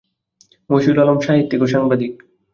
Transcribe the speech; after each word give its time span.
মশিউল 0.69 0.97
আলম 1.03 1.17
সাহিত্যিক 1.19 1.59
ও 1.61 1.71
সাংবাদিক। 1.73 2.13